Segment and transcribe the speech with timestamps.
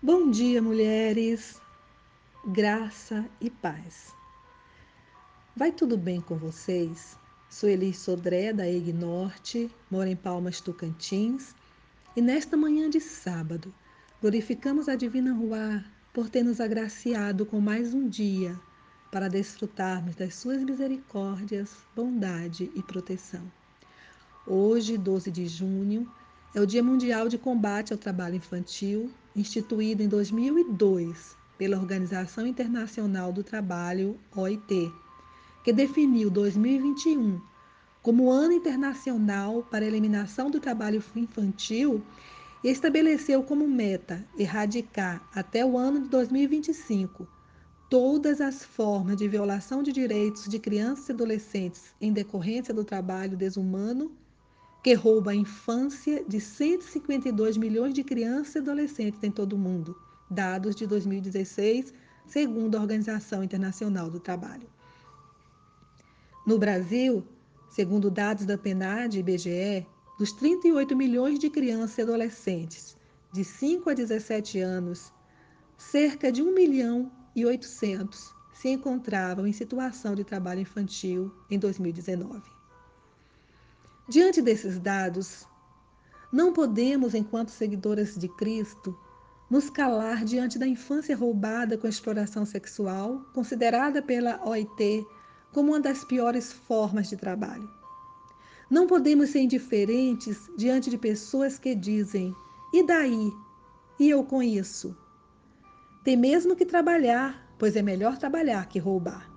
[0.00, 1.60] Bom dia, mulheres.
[2.46, 4.14] Graça e paz.
[5.56, 7.16] Vai tudo bem com vocês?
[7.50, 11.52] Sou Elis Sodré, da EG Norte, moro em Palmas, Tocantins,
[12.14, 13.74] e nesta manhã de sábado,
[14.22, 15.84] glorificamos a Divina Ruá
[16.14, 18.56] por ter nos agraciado com mais um dia
[19.10, 23.42] para desfrutarmos das suas misericórdias, bondade e proteção.
[24.46, 26.08] Hoje, 12 de junho,
[26.54, 29.10] é o Dia Mundial de Combate ao Trabalho Infantil,
[29.40, 34.92] instituído em 2002 pela Organização Internacional do Trabalho, OIT,
[35.64, 37.40] que definiu 2021
[38.02, 42.02] como Ano Internacional para a Eliminação do Trabalho Infantil
[42.62, 47.28] e estabeleceu como meta erradicar até o ano de 2025
[47.88, 53.36] todas as formas de violação de direitos de crianças e adolescentes em decorrência do trabalho
[53.36, 54.12] desumano
[54.88, 59.94] que rouba a infância de 152 milhões de crianças e adolescentes em todo o mundo,
[60.30, 61.92] dados de 2016,
[62.26, 64.66] segundo a Organização Internacional do Trabalho.
[66.46, 67.22] No Brasil,
[67.68, 69.86] segundo dados da PNAD e IBGE,
[70.18, 72.96] dos 38 milhões de crianças e adolescentes
[73.30, 75.12] de 5 a 17 anos,
[75.76, 82.57] cerca de 1 milhão e 800 se encontravam em situação de trabalho infantil em 2019.
[84.08, 85.46] Diante desses dados,
[86.32, 88.98] não podemos, enquanto seguidoras de Cristo,
[89.50, 95.06] nos calar diante da infância roubada com a exploração sexual, considerada pela OIT
[95.52, 97.68] como uma das piores formas de trabalho.
[98.70, 102.34] Não podemos ser indiferentes diante de pessoas que dizem:
[102.72, 103.30] e daí?
[104.00, 104.96] E eu com isso?
[106.02, 109.30] Tem mesmo que trabalhar, pois é melhor trabalhar que roubar.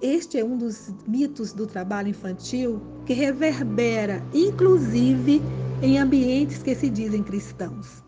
[0.00, 5.40] Este é um dos mitos do trabalho infantil que reverbera, inclusive,
[5.80, 8.02] em ambientes que se dizem cristãos.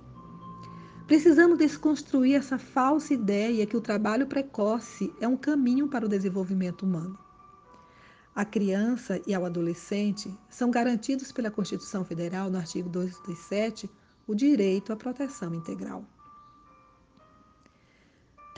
[1.06, 6.82] Precisamos desconstruir essa falsa ideia que o trabalho precoce é um caminho para o desenvolvimento
[6.82, 7.18] humano.
[8.34, 13.90] A criança e ao adolescente são garantidos pela Constituição Federal, no artigo 227,
[14.26, 16.04] o direito à proteção integral.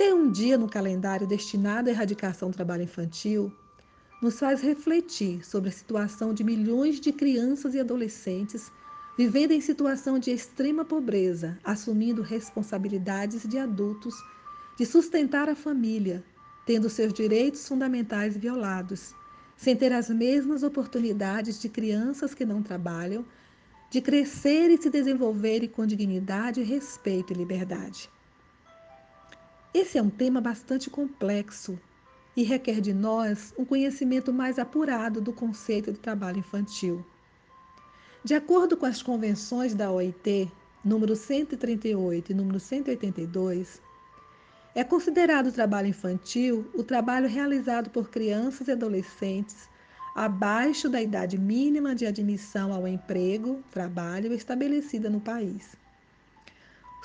[0.00, 3.52] Ter um dia no calendário destinado à erradicação do trabalho infantil
[4.22, 8.72] nos faz refletir sobre a situação de milhões de crianças e adolescentes
[9.18, 14.14] vivendo em situação de extrema pobreza, assumindo responsabilidades de adultos,
[14.78, 16.24] de sustentar a família,
[16.64, 19.14] tendo seus direitos fundamentais violados
[19.54, 23.22] sem ter as mesmas oportunidades de crianças que não trabalham,
[23.90, 28.08] de crescer e se desenvolverem com dignidade, respeito e liberdade.
[29.72, 31.78] Esse é um tema bastante complexo
[32.36, 37.06] e requer de nós um conhecimento mais apurado do conceito de trabalho infantil.
[38.24, 40.50] De acordo com as convenções da OIT,
[40.84, 43.80] número 138 e número 182,
[44.74, 49.68] é considerado trabalho infantil o trabalho realizado por crianças e adolescentes
[50.16, 55.76] abaixo da idade mínima de admissão ao emprego, trabalho estabelecida no país.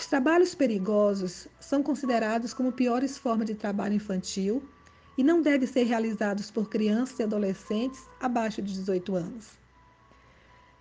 [0.05, 4.61] Os trabalhos perigosos são considerados como piores formas de trabalho infantil
[5.17, 9.47] e não devem ser realizados por crianças e adolescentes abaixo de 18 anos.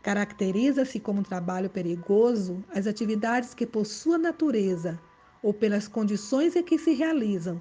[0.02, 5.00] Caracteriza-se como trabalho perigoso as atividades que, por sua natureza,
[5.42, 7.58] ou pelas condições em que se realizam,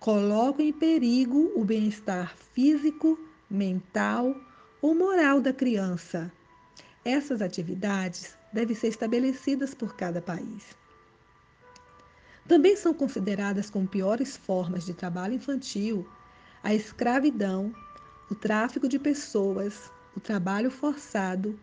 [0.00, 3.16] colocam em perigo o bem-estar físico,
[3.48, 4.34] mental
[4.82, 6.32] ou moral da criança.
[7.04, 10.74] Essas atividades devem ser estabelecidas por cada país.
[12.48, 16.06] Também são consideradas como piores formas de trabalho infantil
[16.62, 17.72] a escravidão,
[18.30, 21.58] o tráfico de pessoas, o trabalho forçado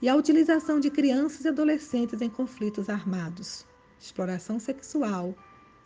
[0.00, 3.66] e a utilização de crianças e adolescentes em conflitos armados
[4.00, 5.34] exploração sexual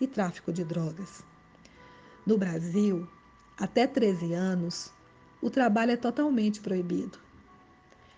[0.00, 1.24] e tráfico de drogas.
[2.26, 3.08] No Brasil,
[3.58, 4.92] até 13 anos,
[5.40, 7.18] o trabalho é totalmente proibido.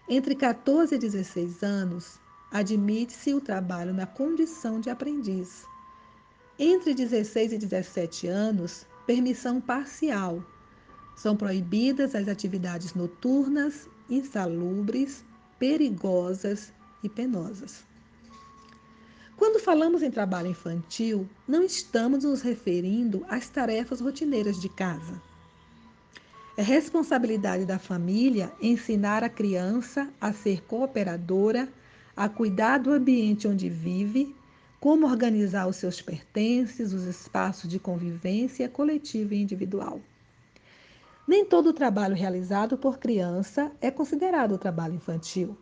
[0.08, 2.20] Entre 14 e 16 anos,
[2.50, 5.64] admite-se o trabalho na condição de aprendiz.
[6.58, 10.44] Entre 16 e 17 anos, permissão parcial.
[11.16, 15.24] São proibidas as atividades noturnas, insalubres,
[15.58, 16.72] perigosas
[17.02, 17.84] e penosas.
[19.36, 25.20] Quando falamos em trabalho infantil, não estamos nos referindo às tarefas rotineiras de casa.
[26.56, 31.68] É responsabilidade da família ensinar a criança a ser cooperadora,
[32.16, 34.32] a cuidar do ambiente onde vive,
[34.84, 39.98] como organizar os seus pertences, os espaços de convivência coletiva e individual.
[41.26, 45.56] Nem todo o trabalho realizado por criança é considerado trabalho infantil.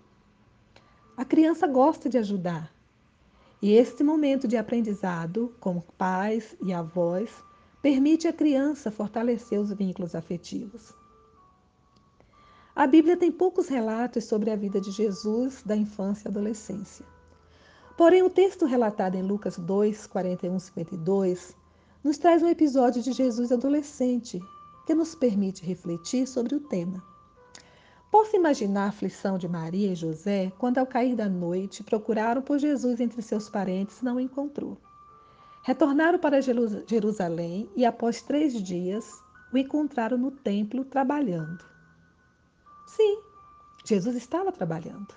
[1.17, 2.75] A criança gosta de ajudar,
[3.63, 7.31] E este momento de aprendizado, como pais e avós,
[7.81, 10.93] permite à criança fortalecer os vínculos afetivos.
[12.75, 17.07] A Bíblia tem poucos relatos sobre a vida de Jesus da infância e adolescência.
[17.97, 21.57] Porém, o texto relatado em Lucas 2, 41 52
[22.03, 24.41] nos traz um episódio de Jesus adolescente
[24.87, 27.03] que nos permite refletir sobre o tema.
[28.11, 32.59] Posso imaginar a aflição de Maria e José quando, ao cair da noite, procuraram por
[32.59, 34.77] Jesus entre seus parentes e não o encontrou.
[35.63, 39.23] Retornaram para Jerusalém e, após três dias,
[39.53, 41.65] o encontraram no templo trabalhando.
[42.87, 43.23] Sim,
[43.85, 45.15] Jesus estava trabalhando.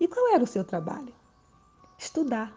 [0.00, 1.12] E qual era o seu trabalho?
[1.98, 2.56] Estudar.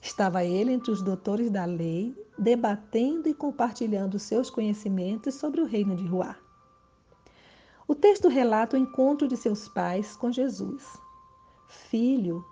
[0.00, 5.96] Estava ele entre os doutores da lei, debatendo e compartilhando seus conhecimentos sobre o reino
[5.96, 6.36] de Ruá.
[7.88, 10.96] O texto relata o encontro de seus pais com Jesus.
[11.66, 12.44] Filho,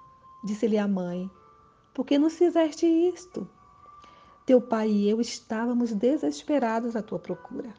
[0.45, 1.31] disse-lhe a mãe,
[1.95, 3.49] por que nos fizeste isto?
[4.45, 7.73] Teu pai e eu estávamos desesperados à tua procura.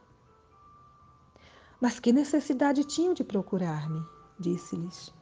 [1.82, 4.02] Mas que necessidade tinham de procurar-me?
[4.40, 5.14] Disse-lhes.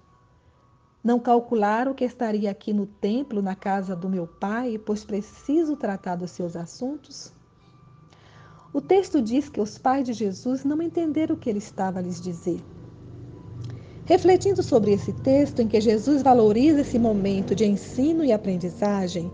[1.03, 6.15] Não calcularam que estaria aqui no templo, na casa do meu pai, pois preciso tratar
[6.15, 7.33] dos seus assuntos?
[8.73, 12.01] O texto diz que os pais de Jesus não entenderam o que ele estava a
[12.01, 12.63] lhes dizer.
[14.05, 19.29] Refletindo sobre esse texto, em que Jesus valoriza esse momento de ensino e aprendizagem,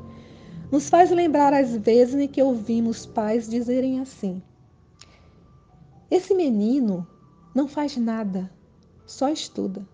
[0.72, 4.42] nos faz lembrar as vezes em que ouvimos pais dizerem assim:
[6.10, 7.08] Esse menino
[7.54, 8.52] não faz nada,
[9.06, 9.88] só estuda.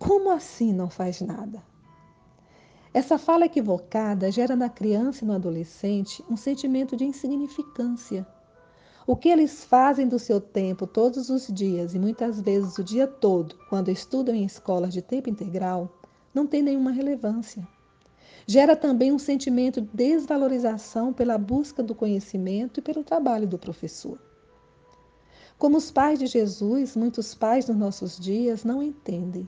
[0.00, 1.62] Como assim não faz nada?
[2.92, 8.26] Essa fala equivocada gera na criança e no adolescente um sentimento de insignificância.
[9.06, 13.06] O que eles fazem do seu tempo todos os dias e muitas vezes o dia
[13.06, 15.94] todo, quando estudam em escolas de tempo integral,
[16.32, 17.68] não tem nenhuma relevância.
[18.46, 24.18] Gera também um sentimento de desvalorização pela busca do conhecimento e pelo trabalho do professor.
[25.58, 29.46] Como os pais de Jesus, muitos pais nos nossos dias não entendem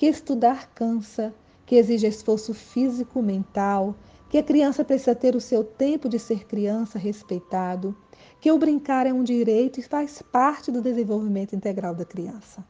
[0.00, 1.30] que estudar cansa,
[1.66, 3.94] que exige esforço físico, mental,
[4.30, 7.94] que a criança precisa ter o seu tempo de ser criança respeitado,
[8.40, 12.64] que o brincar é um direito e faz parte do desenvolvimento integral da criança.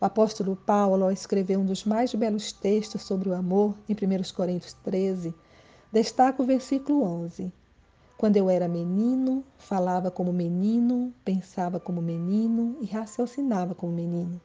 [0.00, 4.34] O apóstolo Paulo, ao escrever um dos mais belos textos sobre o amor, em 1
[4.34, 5.32] Coríntios 13,
[5.92, 7.52] destaca o versículo 11.
[8.18, 14.40] Quando eu era menino, falava como menino, pensava como menino e raciocinava como menino.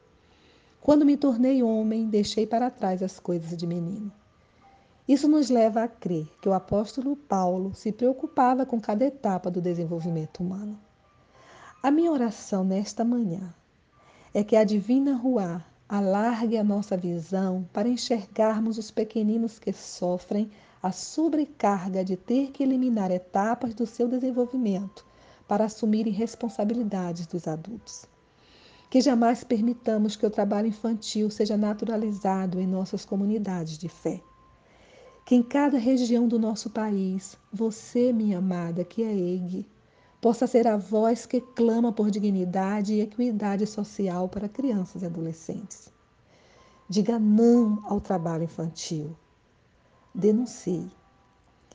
[0.82, 4.10] Quando me tornei homem, deixei para trás as coisas de menino.
[5.06, 9.60] Isso nos leva a crer que o apóstolo Paulo se preocupava com cada etapa do
[9.60, 10.80] desenvolvimento humano.
[11.82, 13.52] A minha oração nesta manhã
[14.32, 20.50] é que a divina Ruá alargue a nossa visão para enxergarmos os pequeninos que sofrem
[20.82, 25.04] a sobrecarga de ter que eliminar etapas do seu desenvolvimento
[25.46, 28.08] para assumirem responsabilidades dos adultos
[28.90, 34.20] que jamais permitamos que o trabalho infantil seja naturalizado em nossas comunidades de fé.
[35.24, 39.64] Que em cada região do nosso país, você, minha amada, que é EIG,
[40.20, 45.88] possa ser a voz que clama por dignidade e equidade social para crianças e adolescentes.
[46.88, 49.16] Diga não ao trabalho infantil.
[50.12, 50.90] Denuncie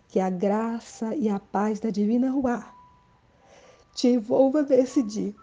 [0.10, 2.74] que a graça e a paz da Divina Ruá
[3.94, 5.34] te envolva nesse dia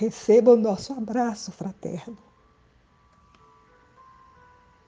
[0.00, 2.16] Receba o nosso abraço fraterno.